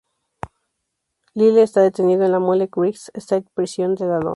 [1.35, 4.29] Lyle está detenido en la Mule Creek State Prison de Ione.